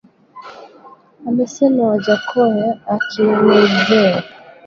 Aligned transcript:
Amesema 1.29 1.83
Wajackoya 1.89 2.71
akiongezea 2.93 4.23